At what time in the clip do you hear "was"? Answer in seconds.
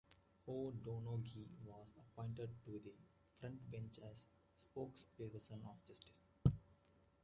1.63-1.85